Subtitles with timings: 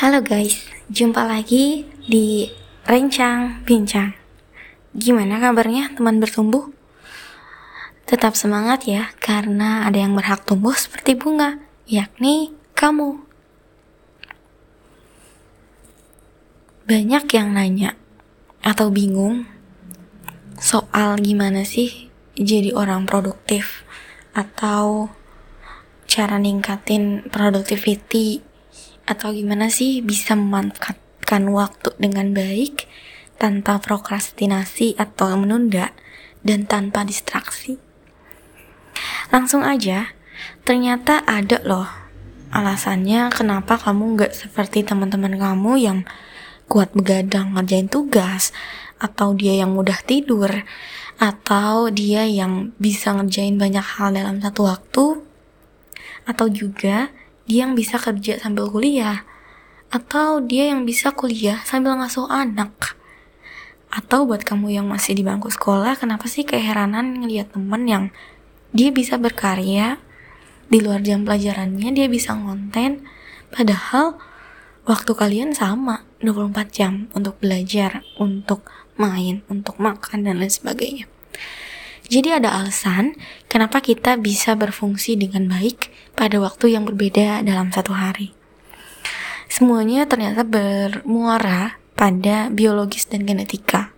[0.00, 2.48] Halo guys, jumpa lagi di
[2.88, 4.16] Rencang Bincang.
[4.96, 6.72] Gimana kabarnya teman bertumbuh?
[8.08, 13.20] Tetap semangat ya, karena ada yang berhak tumbuh seperti bunga, yakni kamu.
[16.88, 17.92] Banyak yang nanya
[18.64, 19.44] atau bingung
[20.56, 22.08] soal gimana sih
[22.40, 23.84] jadi orang produktif
[24.32, 25.12] atau
[26.08, 28.48] cara ningkatin productivity
[29.08, 32.88] atau gimana sih bisa memanfaatkan waktu dengan baik
[33.40, 35.96] tanpa prokrastinasi atau menunda
[36.44, 37.80] dan tanpa distraksi.
[39.32, 40.12] Langsung aja,
[40.68, 41.88] ternyata ada loh
[42.50, 45.98] alasannya kenapa kamu gak seperti teman-teman kamu yang
[46.66, 48.50] kuat begadang ngerjain tugas
[48.98, 50.50] atau dia yang mudah tidur
[51.16, 55.04] atau dia yang bisa ngerjain banyak hal dalam satu waktu
[56.26, 57.10] atau juga
[57.50, 59.26] dia yang bisa kerja sambil kuliah
[59.90, 62.94] atau dia yang bisa kuliah sambil ngasuh anak.
[63.90, 68.04] Atau buat kamu yang masih di bangku sekolah kenapa sih keheranan ngeliat temen yang
[68.70, 69.98] dia bisa berkarya
[70.70, 73.02] di luar jam pelajarannya dia bisa ngonten
[73.50, 74.14] padahal
[74.86, 81.10] waktu kalian sama 24 jam untuk belajar untuk main untuk makan dan lain sebagainya
[82.10, 83.14] jadi ada alasan
[83.46, 88.34] kenapa kita bisa berfungsi dengan baik pada waktu yang berbeda dalam satu hari.
[89.46, 93.94] Semuanya ternyata bermuara pada biologis dan genetika.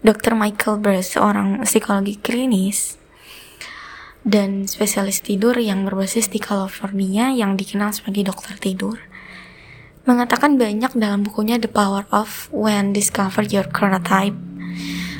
[0.00, 0.40] Dr.
[0.40, 2.96] Michael Breus, seorang psikologi klinis
[4.24, 8.96] dan spesialis tidur yang berbasis di California yang dikenal sebagai dokter tidur,
[10.08, 14.36] mengatakan banyak dalam bukunya The Power of When Discover Your Chronotype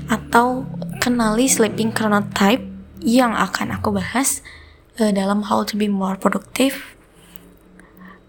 [0.09, 0.65] atau
[1.09, 2.61] kenali sleeping chronotype
[3.01, 4.45] yang akan aku bahas
[5.01, 7.01] uh, dalam How to Be More Productive.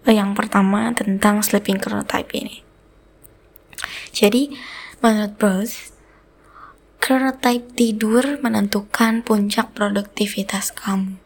[0.08, 2.64] Uh, yang pertama tentang sleeping chronotype ini.
[4.16, 4.56] Jadi,
[5.04, 5.92] menurut Bruce,
[7.04, 11.20] chronotype tidur menentukan puncak produktivitas kamu.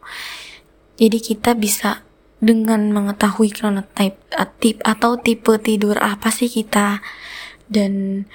[0.99, 2.03] Jadi kita bisa
[2.43, 4.19] dengan mengetahui chronotype
[4.59, 6.99] tip atau tipe tidur apa sih kita
[7.71, 8.27] dan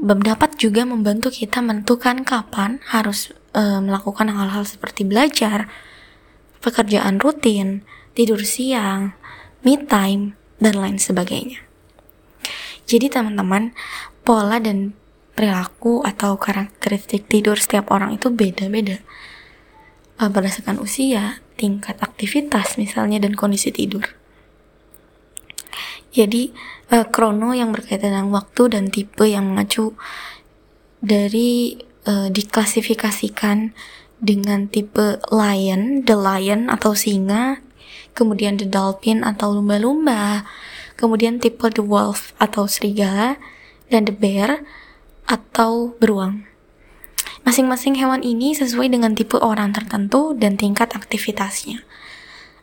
[0.00, 5.68] dapat juga membantu kita menentukan kapan harus e, melakukan hal-hal seperti belajar,
[6.64, 7.84] pekerjaan rutin,
[8.16, 9.14] tidur siang,
[9.60, 11.60] me time, dan lain sebagainya.
[12.88, 13.76] Jadi teman-teman,
[14.24, 14.96] pola dan
[15.36, 19.04] perilaku atau karakteristik tidur setiap orang itu beda-beda.
[20.16, 24.15] E, berdasarkan usia, tingkat aktivitas misalnya, dan kondisi tidur.
[26.16, 26.48] Jadi,
[26.96, 29.92] uh, krono yang berkaitan dengan waktu dan tipe yang mengacu
[31.04, 31.76] dari
[32.08, 33.76] uh, diklasifikasikan
[34.16, 37.60] dengan tipe lion, the lion atau singa,
[38.16, 40.48] kemudian the dolphin atau lumba-lumba,
[40.96, 43.36] kemudian tipe the wolf atau serigala,
[43.92, 44.64] dan the bear
[45.28, 46.48] atau beruang.
[47.44, 51.84] Masing-masing hewan ini sesuai dengan tipe orang tertentu dan tingkat aktivitasnya.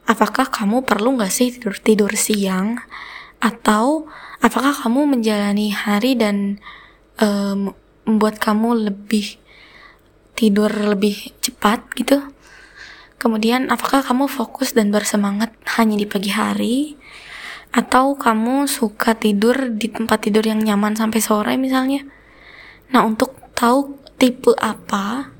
[0.04, 2.84] Apakah kamu perlu nggak sih tidur tidur siang?
[3.44, 4.08] Atau
[4.40, 6.64] apakah kamu menjalani hari dan
[7.20, 7.76] um,
[8.08, 9.36] membuat kamu lebih
[10.40, 12.24] tidur lebih cepat gitu?
[13.20, 16.96] Kemudian apakah kamu fokus dan bersemangat hanya di pagi hari?
[17.76, 22.08] Atau kamu suka tidur di tempat tidur yang nyaman sampai sore misalnya?
[22.96, 25.34] Nah untuk tahu tipe apa,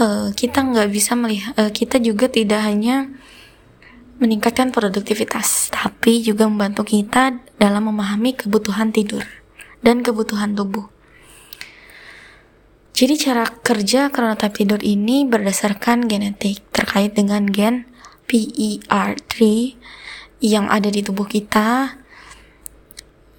[0.00, 3.10] uh, kita nggak bisa melihat, uh, kita juga tidak hanya
[4.16, 9.22] meningkatkan produktivitas, tapi juga membantu kita dalam memahami kebutuhan tidur
[9.84, 10.88] dan kebutuhan tubuh.
[12.96, 17.84] Jadi cara kerja chronotype tidur ini berdasarkan genetik terkait dengan gen
[18.24, 19.36] PER3
[20.40, 22.00] yang ada di tubuh kita.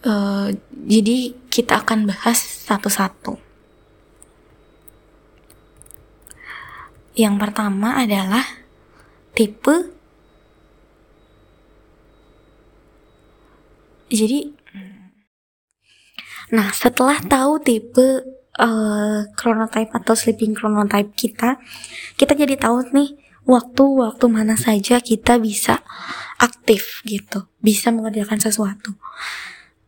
[0.06, 0.54] Uh,
[0.86, 3.42] jadi kita akan bahas satu-satu.
[7.18, 8.46] Yang pertama adalah
[9.34, 9.97] tipe
[14.12, 14.52] jadi
[16.48, 18.24] nah setelah tahu tipe
[18.56, 21.60] uh, chronotype atau sleeping chronotype kita
[22.16, 25.80] kita jadi tahu nih waktu-waktu mana saja kita bisa
[26.38, 29.00] aktif gitu bisa mengerjakan sesuatu.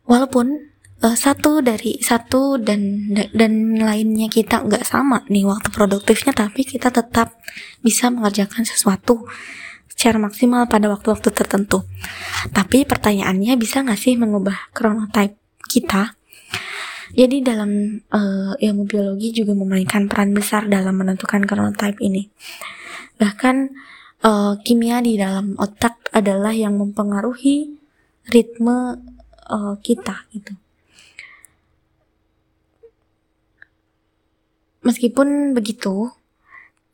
[0.08, 0.72] Walaupun
[1.04, 6.88] uh, satu dari satu dan dan lainnya kita nggak sama nih waktu produktifnya tapi kita
[6.90, 7.36] tetap
[7.84, 9.28] bisa mengerjakan sesuatu
[10.00, 11.84] secara maksimal pada waktu-waktu tertentu.
[12.56, 15.36] Tapi pertanyaannya bisa nggak sih mengubah chronotype
[15.68, 16.16] kita?
[17.12, 22.32] Jadi dalam uh, ilmu biologi juga memainkan peran besar dalam menentukan chronotype ini.
[23.20, 23.56] Bahkan
[24.24, 27.68] uh, kimia di dalam otak adalah yang mempengaruhi
[28.32, 28.96] ritme
[29.52, 30.56] uh, kita gitu.
[34.80, 36.08] Meskipun begitu,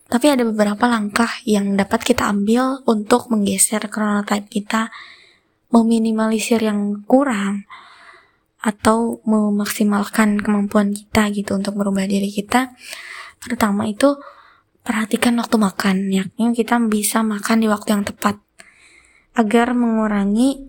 [0.06, 4.94] tapi ada beberapa langkah yang dapat kita ambil untuk menggeser chronotype kita,
[5.75, 7.67] meminimalisir yang kurang,
[8.67, 12.75] atau memaksimalkan kemampuan kita gitu untuk merubah diri kita.
[13.38, 14.19] Pertama itu
[14.82, 18.38] perhatikan waktu makan, yakni kita bisa makan di waktu yang tepat
[19.37, 20.67] agar mengurangi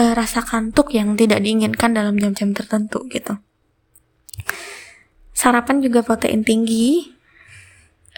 [0.00, 3.36] uh, rasa kantuk yang tidak diinginkan dalam jam-jam tertentu gitu.
[5.34, 7.12] Sarapan juga protein tinggi.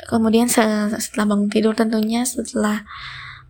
[0.04, 2.84] Kemudian setelah bangun tidur tentunya setelah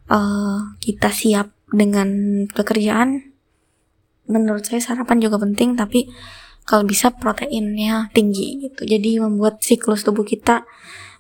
[0.07, 2.09] uh, kita siap dengan
[2.55, 3.35] pekerjaan,
[4.31, 6.07] menurut saya sarapan juga penting tapi
[6.67, 8.87] kalau bisa proteinnya tinggi gitu.
[8.87, 10.67] Jadi membuat siklus tubuh kita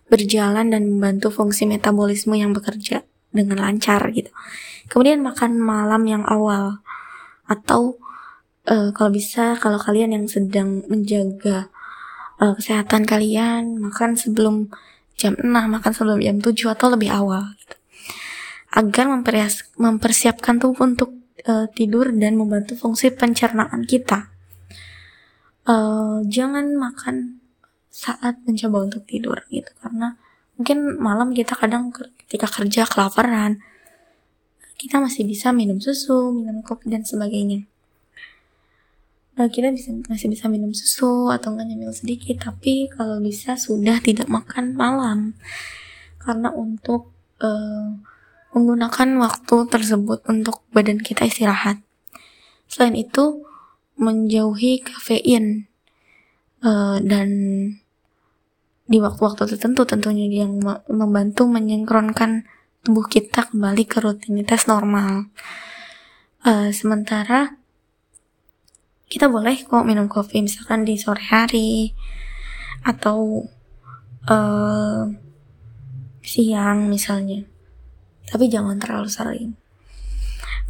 [0.07, 3.03] berjalan dan membantu fungsi metabolisme yang bekerja
[3.35, 4.31] dengan lancar gitu.
[4.87, 6.83] Kemudian makan malam yang awal
[7.47, 7.99] atau
[8.71, 11.71] uh, kalau bisa kalau kalian yang sedang menjaga
[12.43, 14.71] uh, kesehatan kalian makan sebelum
[15.17, 17.77] jam 6 makan sebelum jam 7 atau lebih awal gitu.
[18.77, 19.09] agar
[19.81, 21.17] mempersiapkan tubuh untuk
[21.49, 24.29] uh, tidur dan membantu fungsi pencernaan kita.
[25.67, 27.41] Uh, jangan makan
[27.89, 29.73] saat mencoba untuk tidur gitu.
[29.81, 30.21] Karena
[30.61, 31.89] mungkin malam kita kadang
[32.25, 33.61] ketika kerja kelaparan
[34.77, 37.65] kita masih bisa minum susu minum kopi dan sebagainya
[39.37, 42.49] uh, kita bisa masih bisa minum susu atau nggak nyemil sedikit.
[42.51, 45.37] Tapi kalau bisa sudah tidak makan malam.
[46.21, 47.13] Karena untuk
[47.45, 47.95] uh,
[48.57, 51.85] menggunakan waktu tersebut untuk badan kita istirahat.
[52.67, 53.45] Selain itu
[54.01, 55.69] menjauhi kafein.
[56.65, 57.29] Uh, dan
[58.89, 60.57] di waktu-waktu tertentu tentunya yang
[60.89, 62.49] membantu menyengkronkan
[62.87, 65.29] tubuh kita kembali ke rutinitas normal.
[66.47, 67.59] Uh, sementara
[69.07, 71.95] kita boleh kok minum kopi misalkan di sore hari
[72.83, 73.47] atau
[74.27, 75.03] uh,
[76.23, 77.47] siang misalnya.
[78.27, 79.55] Tapi jangan terlalu sering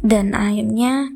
[0.01, 1.09] dan akhirnya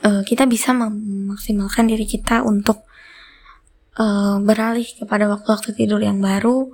[0.00, 2.88] uh, kita bisa memaksimalkan diri kita untuk
[4.00, 6.72] uh, beralih kepada waktu-waktu tidur yang baru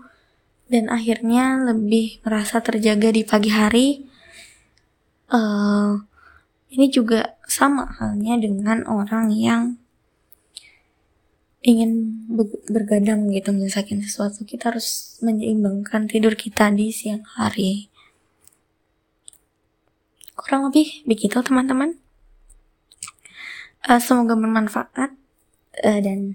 [0.70, 3.88] dan akhirnya lebih merasa terjaga di pagi hari.
[5.26, 5.98] Uh,
[6.70, 9.78] ini juga sama halnya dengan orang yang
[11.66, 12.22] ingin
[12.70, 14.46] bergadang gitu menyelesaikan sesuatu.
[14.46, 17.90] Kita harus menyeimbangkan tidur kita di siang hari.
[20.36, 21.98] Kurang lebih begitu teman-teman.
[23.86, 25.14] Uh, semoga bermanfaat
[25.86, 26.34] uh, dan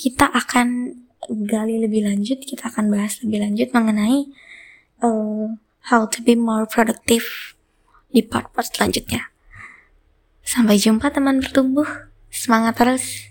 [0.00, 0.96] kita akan
[1.28, 4.30] gali lebih lanjut kita akan bahas lebih lanjut mengenai
[5.04, 5.52] uh,
[5.92, 7.52] how to be more productive
[8.08, 9.28] di part-part selanjutnya
[10.48, 11.84] Sampai jumpa teman bertumbuh.
[12.32, 13.28] Semangat terus.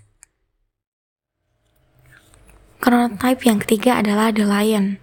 [2.78, 5.02] Chronotype yang ketiga adalah the lion.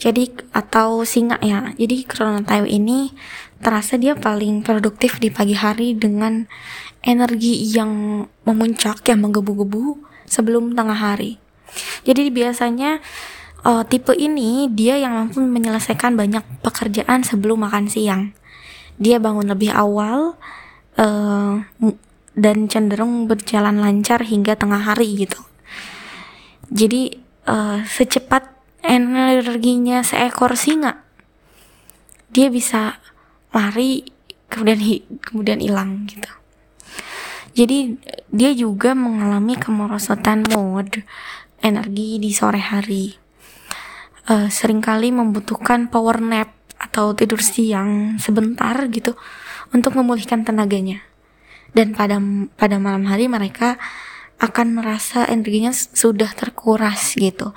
[0.00, 1.76] Jadi atau singa ya.
[1.76, 3.12] Jadi chronotype ini
[3.60, 6.48] terasa dia paling produktif di pagi hari dengan
[7.04, 11.36] energi yang memuncak yang menggebu-gebu sebelum tengah hari.
[12.08, 13.04] Jadi biasanya
[13.60, 18.32] uh, tipe ini dia yang mampu menyelesaikan banyak pekerjaan sebelum makan siang.
[18.96, 20.40] Dia bangun lebih awal,
[20.96, 21.64] uh,
[22.36, 25.40] dan cenderung berjalan lancar hingga tengah hari gitu.
[26.68, 27.16] Jadi
[27.48, 28.52] uh, secepat
[28.84, 31.06] energinya seekor singa,
[32.28, 33.00] dia bisa
[33.54, 34.04] lari
[34.52, 36.28] kemudian hi kemudian hilang gitu.
[37.56, 37.96] Jadi
[38.28, 41.00] dia juga mengalami kemerosotan mode
[41.64, 43.16] energi di sore hari.
[44.26, 49.16] Uh, sering kali membutuhkan power nap atau tidur siang sebentar gitu
[49.74, 51.02] untuk memulihkan tenaganya.
[51.74, 52.20] Dan pada
[52.56, 53.80] pada malam hari mereka
[54.36, 57.56] akan merasa energinya sudah terkuras gitu.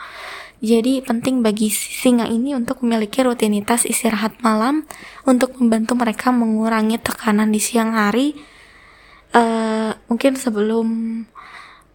[0.59, 4.83] Jadi penting bagi singa ini untuk memiliki rutinitas istirahat malam
[5.23, 8.35] untuk membantu mereka mengurangi tekanan di siang hari.
[9.31, 10.87] Uh, mungkin sebelum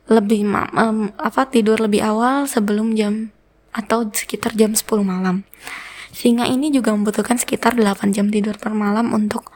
[0.09, 0.49] lebih
[0.80, 3.35] um, apa tidur lebih awal sebelum jam
[3.75, 5.44] atau sekitar jam 10 malam.
[6.14, 9.50] Singa ini juga membutuhkan sekitar 8 jam tidur per malam untuk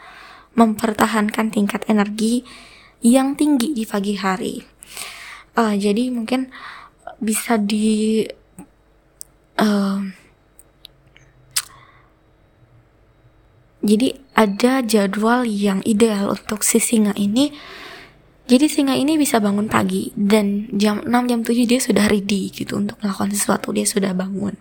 [0.58, 2.42] mempertahankan tingkat energi
[2.98, 4.58] yang tinggi di pagi hari.
[5.54, 6.50] Uh, jadi mungkin
[7.22, 8.26] bisa di
[9.62, 10.02] uh,
[13.86, 17.54] jadi ada jadwal yang ideal untuk si singa ini.
[18.48, 22.80] Jadi singa ini bisa bangun pagi dan jam 6 jam 7 dia sudah ready gitu
[22.80, 24.56] untuk melakukan sesuatu dia sudah bangun.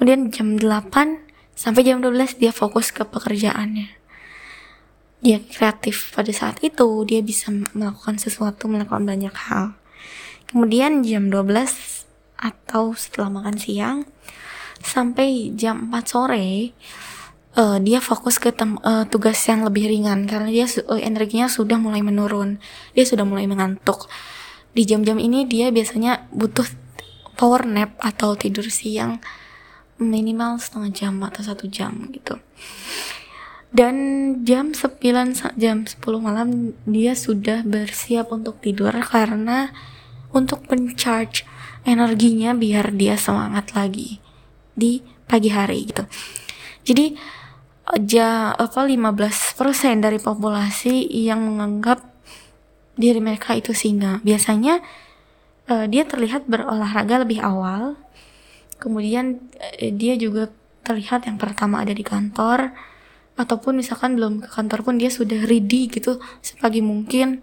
[0.00, 0.88] kemudian jam 8
[1.52, 3.99] sampai jam 12 dia fokus ke pekerjaannya
[5.20, 9.76] dia kreatif pada saat itu dia bisa melakukan sesuatu melakukan banyak hal.
[10.48, 12.08] Kemudian jam 12
[12.40, 14.08] atau setelah makan siang
[14.80, 16.72] sampai jam 4 sore
[17.60, 22.00] uh, dia fokus ke uh, tugas yang lebih ringan karena dia uh, energinya sudah mulai
[22.00, 22.56] menurun.
[22.96, 24.08] Dia sudah mulai mengantuk.
[24.72, 26.64] Di jam-jam ini dia biasanya butuh
[27.36, 29.20] power nap atau tidur siang
[30.00, 32.40] minimal setengah jam atau satu jam gitu
[33.70, 33.94] dan
[34.42, 34.98] jam 9
[35.54, 39.70] jam 10 malam dia sudah bersiap untuk tidur karena
[40.34, 41.46] untuk mencharge
[41.86, 44.18] energinya biar dia semangat lagi
[44.74, 46.04] di pagi hari gitu.
[46.82, 47.14] Jadi
[48.10, 49.58] ja, apa 15%
[50.02, 52.02] dari populasi yang menganggap
[52.98, 54.18] diri mereka itu singa.
[54.26, 54.82] Biasanya
[55.70, 57.94] uh, dia terlihat berolahraga lebih awal
[58.80, 59.38] kemudian
[59.78, 60.48] eh, dia juga
[60.82, 62.72] terlihat yang pertama ada di kantor
[63.40, 67.40] ataupun misalkan belum ke kantor pun dia sudah ready gitu sepagi mungkin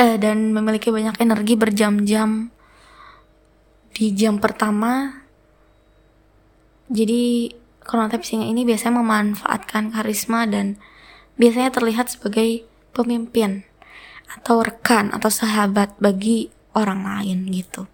[0.00, 2.48] eh, dan memiliki banyak energi berjam-jam
[3.92, 5.20] di jam pertama
[6.88, 7.52] jadi
[7.84, 10.80] chronotype singa ini biasanya memanfaatkan karisma dan
[11.38, 13.62] biasanya terlihat sebagai pemimpin
[14.26, 17.86] atau rekan atau sahabat bagi orang lain gitu.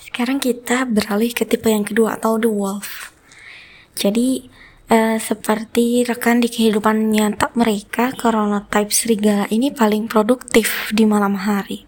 [0.00, 2.99] Sekarang kita beralih ke tipe yang kedua atau the wolf.
[4.00, 4.48] Jadi
[4.88, 11.84] uh, seperti rekan di kehidupan nyata mereka, chronotype serigala ini paling produktif di malam hari.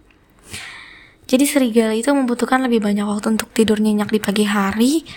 [1.24, 5.08] Jadi serigala itu membutuhkan lebih banyak waktu untuk tidur nyenyak di pagi hari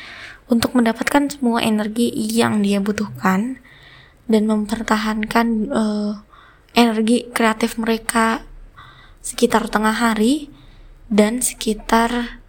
[0.47, 3.59] untuk mendapatkan semua energi yang dia butuhkan
[4.31, 6.23] dan mempertahankan uh,
[6.71, 8.47] energi kreatif mereka
[9.19, 10.47] sekitar tengah hari
[11.11, 12.39] dan sekitar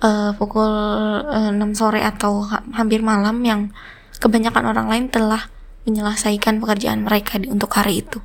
[0.00, 3.70] uh, pukul uh, eh, 6 sore atau ha hampir malam yang
[4.18, 5.52] kebanyakan orang lain telah
[5.84, 8.18] menyelesaikan pekerjaan mereka di, untuk hari itu.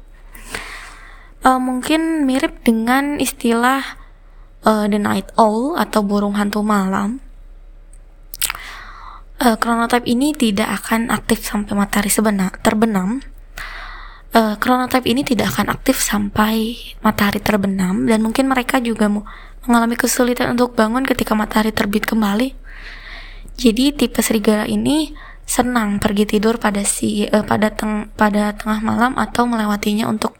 [1.43, 3.83] Uh, mungkin mirip dengan istilah
[4.63, 7.23] uh, the night owl atau burung hantu malam.
[9.39, 9.55] Uh,
[10.03, 13.23] ini tidak akan aktif sampai matahari sebenar terbenam.
[14.29, 14.53] Uh,
[15.09, 19.09] ini tidak akan aktif sampai matahari terbenam dan mungkin mereka juga
[19.65, 22.53] mengalami kesulitan untuk bangun ketika matahari terbit kembali.
[23.57, 25.17] Jadi tipe serigala ini
[25.49, 30.37] senang pergi tidur pada si uh, pada teng pada tengah malam atau melewatinya untuk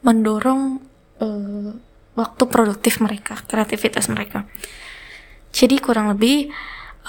[0.00, 0.80] mendorong
[1.20, 1.70] uh,
[2.16, 4.48] waktu produktif mereka, kreativitas mereka.
[5.52, 6.48] Jadi kurang lebih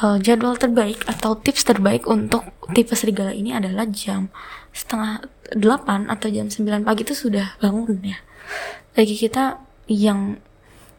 [0.04, 2.44] uh, jadwal terbaik atau tips terbaik untuk
[2.76, 4.28] tipe serigala ini adalah jam
[4.74, 8.18] setengah delapan atau jam 9 pagi itu sudah bangun ya.
[8.98, 10.42] Bagi kita yang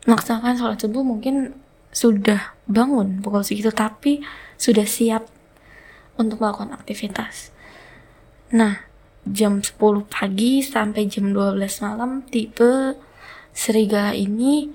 [0.06, 1.58] melaksanakan sholat subuh mungkin
[1.94, 4.22] sudah bangun pukul segitu tapi
[4.58, 5.26] sudah siap
[6.14, 7.50] untuk melakukan aktivitas.
[8.54, 8.78] Nah,
[9.26, 9.74] jam 10
[10.06, 12.94] pagi sampai jam 12 malam tipe
[13.54, 14.70] serigala ini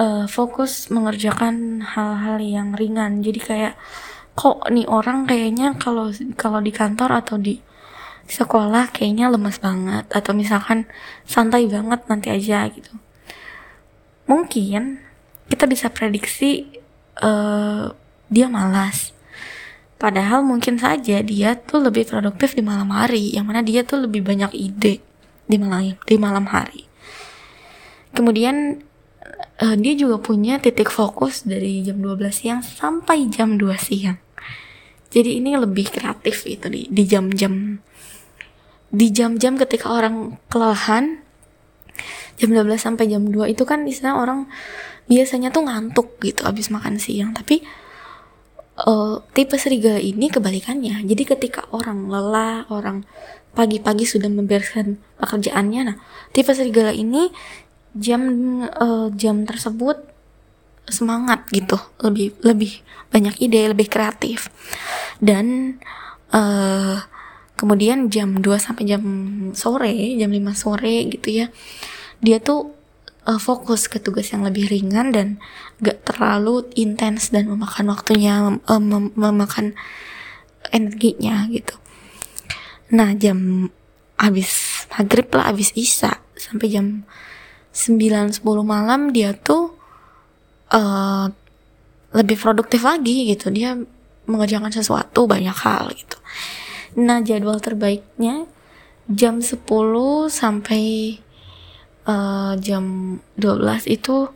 [0.00, 3.20] uh, fokus mengerjakan hal-hal yang ringan.
[3.20, 3.74] Jadi kayak
[4.38, 7.58] kok nih orang kayaknya kalau kalau di kantor atau di
[8.30, 10.06] sekolah kayaknya lemas banget.
[10.14, 10.86] Atau misalkan
[11.26, 12.94] santai banget nanti aja gitu.
[14.30, 15.02] Mungkin
[15.50, 16.70] kita bisa prediksi
[17.18, 17.90] uh,
[18.30, 19.10] dia malas.
[20.00, 24.24] Padahal mungkin saja dia tuh lebih produktif di malam hari yang mana dia tuh lebih
[24.24, 25.04] banyak ide
[25.44, 26.88] di malam di malam hari.
[28.16, 28.80] Kemudian
[29.60, 34.16] uh, dia juga punya titik fokus dari jam 12 siang sampai jam 2 siang.
[35.10, 37.82] Jadi ini lebih kreatif itu di jam-jam
[38.90, 41.22] di jam-jam ketika orang kelelahan
[42.40, 44.50] jam 12 sampai jam 2 itu kan istilah orang
[45.06, 47.30] biasanya tuh ngantuk gitu abis makan siang.
[47.36, 47.62] Tapi
[48.86, 51.04] uh, tipe serigala ini kebalikannya.
[51.04, 53.04] Jadi ketika orang lelah orang
[53.52, 55.96] pagi-pagi sudah membereskan pekerjaannya nah
[56.30, 57.34] tipe serigala ini
[57.98, 58.22] jam
[58.62, 60.00] uh, jam tersebut
[60.88, 61.76] semangat gitu.
[62.00, 62.72] Lebih lebih
[63.12, 64.48] banyak ide lebih kreatif.
[65.20, 65.76] Dan
[66.32, 67.04] uh,
[67.60, 69.04] kemudian jam 2 sampai jam
[69.52, 71.46] sore jam 5 sore gitu ya
[72.24, 72.72] dia tuh
[73.28, 75.28] uh, fokus ke tugas yang lebih ringan dan
[75.84, 79.76] gak terlalu intens dan memakan waktunya mem uh, mem memakan
[80.72, 81.76] energinya gitu.
[82.92, 83.68] Nah jam
[84.20, 86.86] habis maghrib lah habis isya sampai jam
[87.72, 89.72] 9-10 malam dia tuh
[90.72, 91.28] uh,
[92.12, 93.48] lebih produktif lagi gitu.
[93.48, 93.76] Dia
[94.28, 96.20] mengerjakan sesuatu banyak hal gitu
[96.98, 98.46] nah jadwal terbaiknya
[99.10, 99.66] jam 10
[100.30, 101.18] sampai
[102.06, 104.30] uh, jam 12 itu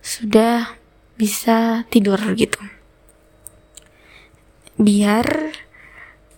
[0.00, 0.78] sudah
[1.18, 2.58] bisa tidur gitu.
[4.80, 5.26] Biar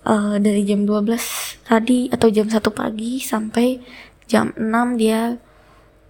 [0.08, 3.78] uh, dari jam 12 tadi atau jam 1 pagi sampai
[4.26, 5.38] jam 6 dia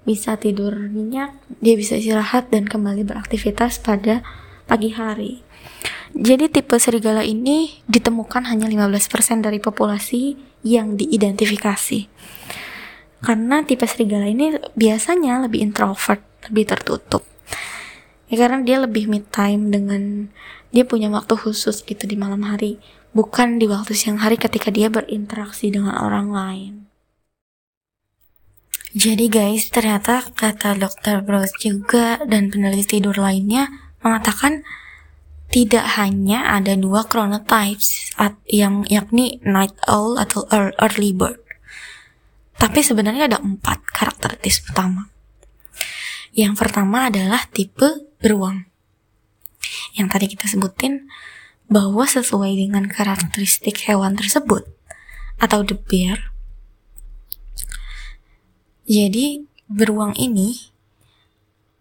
[0.02, 1.30] bisa tidur nyenyak,
[1.62, 4.26] dia bisa istirahat dan kembali beraktivitas pada
[4.72, 5.44] pagi hari.
[6.16, 12.08] Jadi tipe serigala ini ditemukan hanya 15% dari populasi yang diidentifikasi.
[13.20, 17.20] Karena tipe serigala ini biasanya lebih introvert, lebih tertutup.
[18.32, 20.32] Ya karena dia lebih mid time dengan
[20.72, 22.80] dia punya waktu khusus gitu di malam hari,
[23.12, 26.72] bukan di waktu siang hari ketika dia berinteraksi dengan orang lain.
[28.92, 34.66] Jadi guys, ternyata kata dokter Bros juga dan peneliti tidur lainnya mengatakan
[35.52, 38.16] tidak hanya ada dua chronotypes
[38.48, 41.38] yang yakni night owl atau early bird.
[42.56, 45.10] Tapi sebenarnya ada empat karakteristik utama.
[46.32, 48.64] Yang pertama adalah tipe beruang.
[49.92, 51.10] Yang tadi kita sebutin
[51.68, 54.64] bahwa sesuai dengan karakteristik hewan tersebut
[55.36, 56.32] atau the bear
[58.92, 60.71] jadi, beruang ini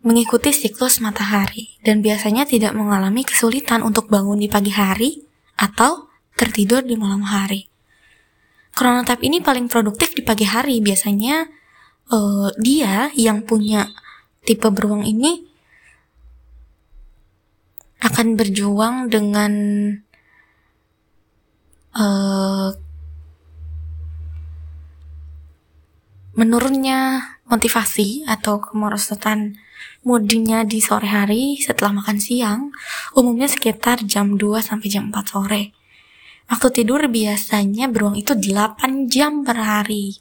[0.02, 5.22] mengikuti siklus matahari dan biasanya tidak mengalami kesulitan untuk bangun di pagi hari
[5.58, 7.70] atau tertidur di malam hari.
[8.74, 10.82] Chronotype ini paling produktif di pagi hari.
[10.82, 11.46] Biasanya
[12.10, 13.86] uh, dia yang punya
[14.42, 15.46] tipe beruang ini
[18.02, 19.54] akan berjuang dengan
[21.94, 22.74] uh,
[26.34, 29.62] menurunnya motivasi atau kemerosotan
[30.02, 32.74] moodnya di sore hari setelah makan siang
[33.14, 35.64] umumnya sekitar jam 2 sampai jam 4 sore.
[36.52, 40.20] Waktu tidur biasanya beruang itu 8 jam per hari.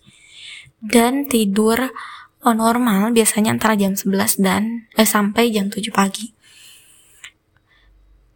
[0.81, 1.93] Dan tidur
[2.40, 6.33] normal biasanya antara jam 11 dan eh, sampai jam 7 pagi.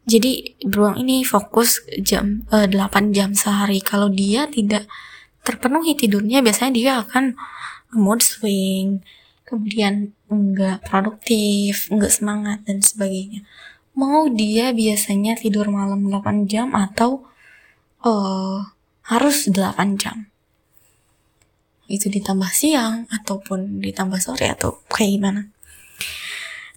[0.04, 3.80] Jadi beruang ini fokus jam eh, 8 jam sehari.
[3.80, 4.84] Kalau dia tidak
[5.44, 7.36] terpenuhi tidurnya biasanya dia akan
[7.94, 9.00] mood swing,
[9.46, 13.46] kemudian enggak produktif, enggak semangat dan sebagainya.
[13.94, 17.22] Mau dia biasanya tidur malam 8 jam atau
[18.02, 18.66] uh,
[19.06, 20.26] harus 8 jam.
[21.86, 25.42] Itu ditambah siang ataupun ditambah sore atau kayak gimana.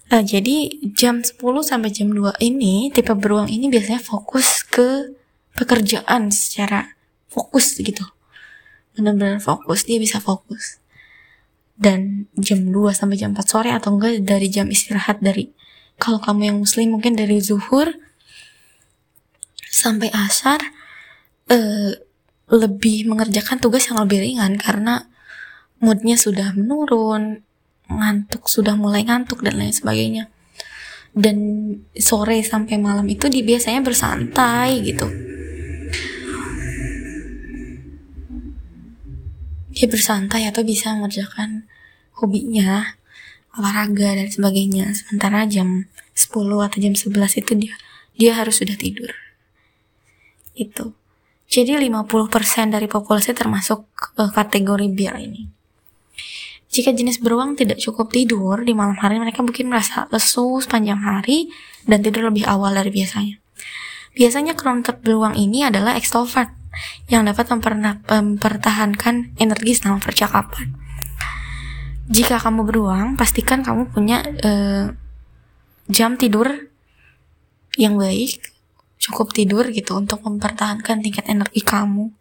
[0.08, 5.18] Nah, jadi jam 10 sampai jam 2 ini tipe beruang ini biasanya fokus ke
[5.58, 6.94] pekerjaan secara
[7.26, 8.06] fokus gitu.
[8.94, 10.77] Benar-benar fokus, dia bisa fokus
[11.78, 15.54] dan jam 2 sampai jam 4 sore atau enggak dari jam istirahat dari
[15.98, 17.94] kalau kamu yang muslim mungkin dari zuhur
[19.70, 20.58] sampai asar
[21.54, 21.94] uh,
[22.50, 25.06] lebih mengerjakan tugas yang lebih ringan karena
[25.78, 27.46] moodnya sudah menurun
[27.88, 30.28] ngantuk sudah mulai ngantuk dan lain sebagainya.
[31.14, 31.38] Dan
[31.96, 35.08] sore sampai malam itu biasanya bersantai gitu
[39.78, 41.70] dia bersantai atau bisa mengerjakan
[42.18, 42.98] hobinya
[43.54, 44.90] olahraga dan sebagainya.
[44.90, 45.86] Sementara jam
[46.18, 46.34] 10
[46.66, 47.74] atau jam 11 itu dia
[48.18, 49.14] dia harus sudah tidur.
[50.58, 50.98] Itu.
[51.46, 53.86] Jadi 50% dari populasi termasuk
[54.18, 55.46] uh, kategori biar ini.
[56.68, 61.48] Jika jenis beruang tidak cukup tidur di malam hari mereka mungkin merasa lesu sepanjang hari
[61.88, 63.40] dan tidur lebih awal dari biasanya.
[64.18, 66.57] Biasanya kronotype beruang ini adalah extrovert
[67.08, 70.74] yang dapat mempertahankan energi selama percakapan.
[72.08, 74.92] Jika kamu beruang, pastikan kamu punya uh,
[75.92, 76.72] jam tidur
[77.76, 78.40] yang baik,
[78.96, 82.12] cukup tidur gitu untuk mempertahankan tingkat energi kamu.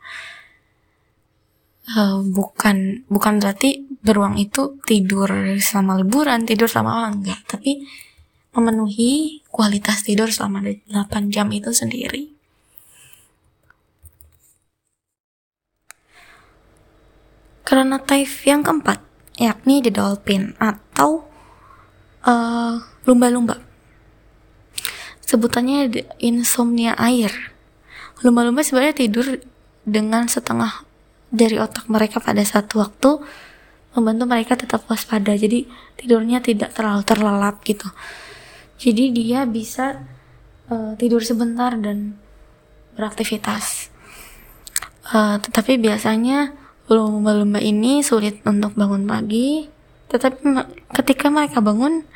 [1.88, 7.88] Uh, bukan bukan berarti beruang itu tidur selama liburan, tidur selama enggak, tapi
[8.52, 12.37] memenuhi kualitas tidur selama 8 jam itu sendiri.
[17.67, 19.03] Chronotype yang keempat,
[19.36, 21.27] yakni the dolphin atau
[22.23, 23.60] eh, lumba-lumba.
[25.19, 25.91] Sebutannya
[26.23, 27.27] insomnia air.
[28.23, 29.43] Lumba-lumba sebenarnya tidur
[29.84, 30.88] dengan setengah
[31.27, 33.19] dari otak mereka pada satu waktu
[33.91, 35.36] membantu mereka tetap waspada.
[35.36, 35.67] Jadi
[35.99, 37.91] tidurnya tidak terlalu terlelap gitu.
[38.80, 40.08] Jadi dia bisa
[40.71, 42.15] uh, tidur sebentar dan
[42.95, 43.91] beraktivitas.
[45.12, 46.56] Uh, tetapi biasanya
[46.88, 49.67] lumba-lumba ini sulit untuk bangun pagi,
[50.08, 50.39] tetapi
[50.95, 52.08] ketika mereka bangun,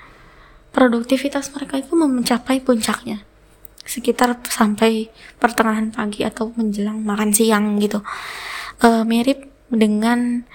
[0.72, 3.28] produktivitas mereka itu mencapai puncaknya
[3.82, 8.00] sekitar sampai pertengahan pagi atau menjelang makan siang gitu.
[8.80, 10.48] Uh, mirip dengan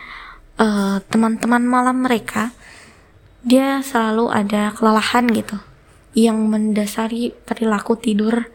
[0.56, 2.48] teman teman-teman malam mereka,
[3.44, 5.60] dia selalu ada kelelahan gitu.
[6.16, 8.48] yang mendasari perilaku tidur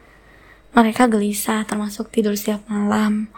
[0.73, 3.29] mereka gelisah termasuk tidur setiap malam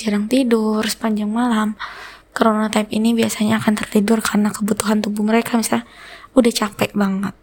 [0.00, 1.76] jarang tidur sepanjang malam.
[2.32, 5.84] Chronotype ini biasanya akan tertidur karena kebutuhan tubuh mereka misalnya
[6.32, 7.34] udah capek banget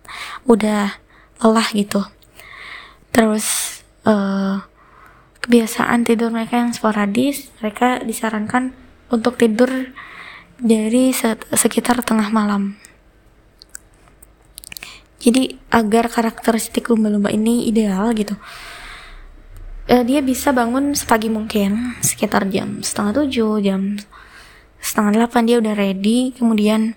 [0.48, 0.96] udah
[1.43, 2.02] lelah gitu.
[3.12, 4.63] Terus uh,
[5.43, 8.74] kebiasaan tidur mereka yang sporadis mereka disarankan
[9.13, 9.70] untuk tidur
[10.58, 11.13] dari
[11.54, 12.80] sekitar tengah malam.
[15.17, 18.38] Jadi agar karakteristik lumba-lumba ini ideal gitu
[19.88, 23.95] uh, dia bisa bangun sepagi mungkin sekitar jam setengah tujuh jam
[24.84, 26.19] setengah delapan dia udah ready.
[26.36, 26.95] Kemudian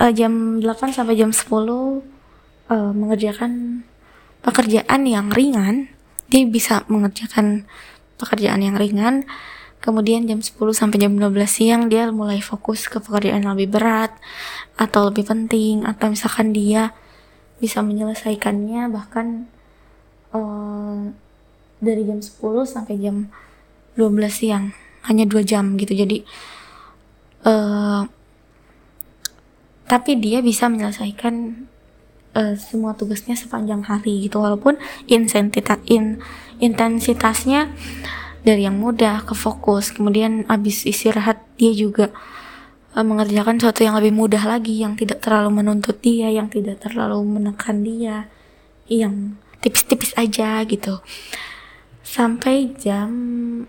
[0.00, 2.02] uh, jam delapan sampai jam sepuluh
[2.72, 3.84] uh, mengerjakan
[4.42, 5.92] pekerjaan yang ringan.
[6.32, 7.68] Dia bisa mengerjakan
[8.16, 9.28] pekerjaan yang ringan.
[9.82, 14.14] Kemudian jam 10 sampai jam 12 siang dia mulai fokus ke pekerjaan yang lebih berat
[14.78, 16.94] atau lebih penting atau misalkan dia
[17.58, 19.50] bisa menyelesaikannya bahkan
[20.30, 21.10] uh,
[21.82, 23.26] dari jam 10 sampai jam
[23.98, 24.70] 12 siang.
[25.02, 25.98] Hanya dua jam gitu.
[25.98, 26.22] Jadi
[27.42, 28.06] uh,
[29.90, 31.66] tapi dia bisa menyelesaikan
[32.38, 34.38] uh, semua tugasnya sepanjang hari gitu.
[34.38, 34.78] Walaupun
[35.10, 36.22] insentita, in,
[36.62, 37.74] intensitasnya
[38.46, 39.90] dari yang mudah ke fokus.
[39.90, 42.14] Kemudian abis istirahat dia juga
[42.94, 47.20] uh, mengerjakan sesuatu yang lebih mudah lagi yang tidak terlalu menuntut dia yang tidak terlalu
[47.26, 48.30] menekan dia
[48.86, 51.00] yang tipis-tipis aja gitu
[52.12, 53.08] sampai jam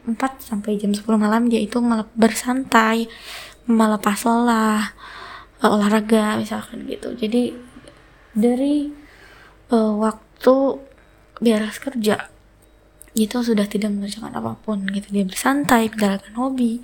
[0.04, 3.08] 4 sampai jam 10 malam dia itu malah bersantai
[3.72, 4.92] melepas lelah
[5.64, 7.16] uh, olahraga misalkan gitu.
[7.16, 7.56] Jadi
[8.36, 8.92] dari
[9.72, 10.56] uh, waktu
[11.40, 12.28] beres kerja
[13.16, 15.08] itu sudah tidak mengerjakan apa pun gitu.
[15.16, 16.84] Dia bersantai menjalankan hobi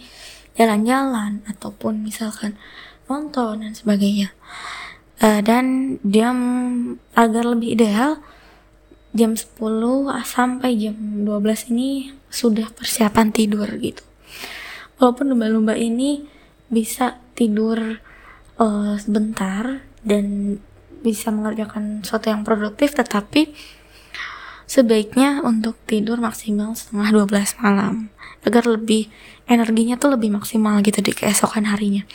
[0.55, 2.55] jalan-jalan ataupun misalkan
[3.11, 4.31] nonton dan sebagainya.
[5.19, 6.37] Uh, dan jam
[7.19, 8.23] agar lebih ideal
[9.13, 9.57] jam 10
[10.21, 10.95] sampai jam
[11.25, 14.05] 12 ini sudah persiapan tidur gitu.
[15.01, 16.27] Walaupun lumba-lumba ini
[16.69, 17.97] bisa tidur
[18.61, 20.57] uh, sebentar dan
[20.99, 23.55] bisa mengerjakan sesuatu yang produktif tetapi
[24.69, 28.13] sebaiknya untuk tidur maksimal setengah 12 malam
[28.45, 29.09] agar lebih
[29.49, 32.05] energinya tuh lebih maksimal gitu di keesokan harinya.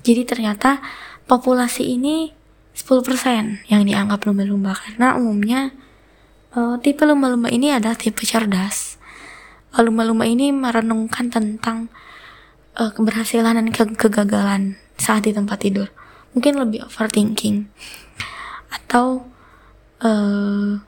[0.00, 0.80] Jadi ternyata
[1.28, 2.32] populasi ini
[2.74, 5.70] 10% yang dianggap lumba-lumba karena umumnya
[6.54, 8.94] Uh, tipe lumba-lumba ini adalah tipe cerdas.
[9.74, 11.90] Lumba-lumba ini merenungkan tentang
[12.78, 15.90] uh, keberhasilan dan ke kegagalan saat di tempat tidur.
[16.30, 17.66] Mungkin lebih overthinking.
[18.70, 19.26] Atau
[20.06, 20.78] uh,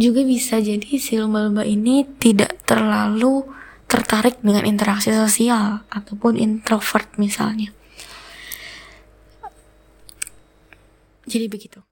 [0.00, 3.44] juga bisa jadi si lumba-lumba ini tidak terlalu
[3.84, 7.76] tertarik dengan interaksi sosial ataupun introvert misalnya.
[11.28, 11.84] Jadi begitu.